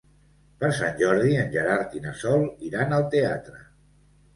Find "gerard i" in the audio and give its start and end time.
1.57-2.03